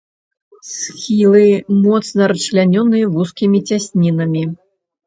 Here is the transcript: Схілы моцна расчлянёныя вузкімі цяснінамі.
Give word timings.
Схілы 0.75 1.43
моцна 1.83 2.21
расчлянёныя 2.35 3.05
вузкімі 3.15 3.65
цяснінамі. 3.71 4.43